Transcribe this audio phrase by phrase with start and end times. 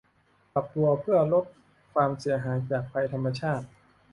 [0.53, 1.45] ปรับตัวเพื่อลด
[1.93, 3.65] ความเสียหายจากภัยธรรมชาติ